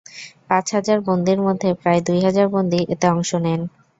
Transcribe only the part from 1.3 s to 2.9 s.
মধ্যে প্রায় দুই হাজার বন্দী